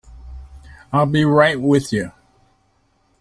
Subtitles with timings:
[0.91, 2.11] I'll be right with you.